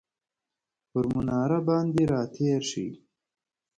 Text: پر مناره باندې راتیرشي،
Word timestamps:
پر 0.89 1.03
مناره 1.13 1.59
باندې 1.67 2.01
راتیرشي، 2.13 2.87